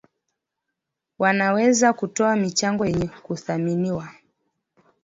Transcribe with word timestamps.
wanaweza 1.19 1.93
kutoa 1.93 2.35
michango 2.35 2.85
yenye 2.85 3.07
kuthaminiwa 3.07 4.09